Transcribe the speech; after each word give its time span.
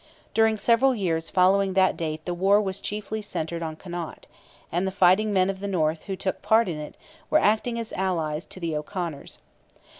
During 0.33 0.57
several 0.57 0.95
years 0.95 1.29
following 1.29 1.73
that 1.73 1.95
date 1.95 2.25
the 2.25 2.33
war 2.33 2.59
was 2.59 2.81
chiefly 2.81 3.21
centred 3.21 3.61
in 3.61 3.75
Connaught, 3.75 4.25
and 4.71 4.87
the 4.87 4.91
fighting 4.91 5.31
men 5.31 5.47
of 5.47 5.59
the 5.59 5.67
north 5.67 6.05
who 6.05 6.15
took 6.15 6.41
part 6.41 6.67
in 6.67 6.79
it 6.79 6.95
were 7.29 7.37
acting 7.37 7.77
as 7.77 7.93
allies 7.93 8.45
to 8.47 8.59
the 8.59 8.75
O'Conors. 8.75 9.37